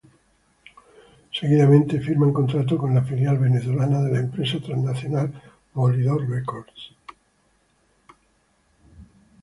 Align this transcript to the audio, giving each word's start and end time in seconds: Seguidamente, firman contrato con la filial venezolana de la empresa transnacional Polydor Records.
Seguidamente, 1.31 1.99
firman 2.01 2.33
contrato 2.33 2.75
con 2.75 2.95
la 2.95 3.03
filial 3.03 3.37
venezolana 3.37 4.01
de 4.01 4.11
la 4.11 4.19
empresa 4.21 4.59
transnacional 4.59 5.31
Polydor 5.73 6.27
Records. 6.27 6.95